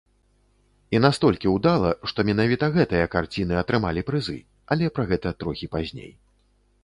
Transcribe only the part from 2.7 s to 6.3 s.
гэтыя карціны атрымалі прызы, але пра гэта трохі пазней.